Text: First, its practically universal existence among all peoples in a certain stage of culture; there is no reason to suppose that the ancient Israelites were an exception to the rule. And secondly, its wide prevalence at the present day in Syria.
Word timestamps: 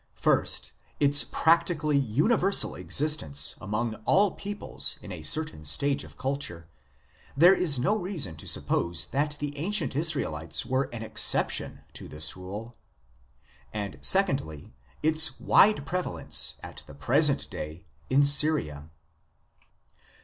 First, 0.15 0.71
its 0.99 1.23
practically 1.23 1.95
universal 1.95 2.73
existence 2.73 3.53
among 3.61 3.93
all 4.05 4.31
peoples 4.31 4.97
in 5.03 5.11
a 5.11 5.21
certain 5.21 5.63
stage 5.63 6.03
of 6.03 6.17
culture; 6.17 6.67
there 7.37 7.53
is 7.53 7.77
no 7.77 7.95
reason 7.95 8.35
to 8.37 8.47
suppose 8.47 9.05
that 9.11 9.37
the 9.39 9.55
ancient 9.59 9.95
Israelites 9.95 10.65
were 10.65 10.89
an 10.91 11.03
exception 11.03 11.81
to 11.93 12.07
the 12.07 12.31
rule. 12.35 12.75
And 13.71 13.99
secondly, 14.01 14.73
its 15.03 15.39
wide 15.39 15.85
prevalence 15.85 16.55
at 16.63 16.81
the 16.87 16.95
present 16.95 17.47
day 17.51 17.85
in 18.09 18.23
Syria. 18.23 18.89